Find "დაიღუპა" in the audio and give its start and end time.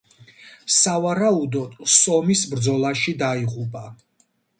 3.21-3.85